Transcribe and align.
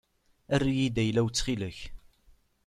Err-iyi-d 0.53 0.97
ayla-w 1.01 1.27
ttxil-k. 1.29 1.79